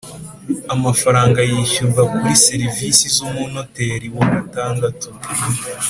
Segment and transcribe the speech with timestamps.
[0.73, 5.07] Amafaranga yishyurwa kuri sirivisi z umunoteri wa gatandatu